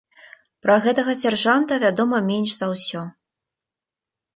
[0.65, 3.09] Пра гэтага сяржанта вядома менш за ўсё.